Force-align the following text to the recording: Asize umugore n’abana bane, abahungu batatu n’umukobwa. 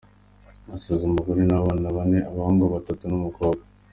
Asize 0.75 1.01
umugore 1.05 1.41
n’abana 1.45 1.87
bane, 1.95 2.19
abahungu 2.29 2.63
batatu 2.73 3.03
n’umukobwa. 3.07 3.63